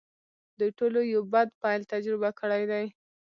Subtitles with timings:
[0.59, 2.85] دوی ټولو یو بد پیل تجربه کړی دی